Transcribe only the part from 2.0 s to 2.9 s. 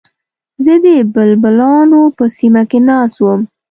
په سیمه کې